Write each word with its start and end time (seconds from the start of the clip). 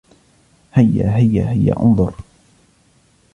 هيا, 0.73 1.15
هيا, 1.15 1.49
هيا, 1.49 1.75
أُنظُر. 1.83 2.13